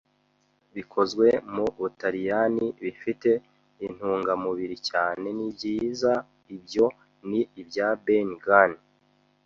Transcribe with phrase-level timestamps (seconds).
[0.75, 3.29] bikozwe mu Butaliyani, bifite
[3.85, 5.25] intungamubiri cyane.
[5.37, 6.13] Nibyiza,
[6.55, 6.85] ibyo
[7.29, 8.71] ni ibya Ben Gunn